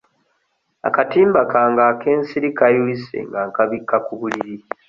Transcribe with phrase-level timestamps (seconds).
[0.87, 4.55] Akatimba kange ak'ensiri kayulise nga nkabikka ku buliri.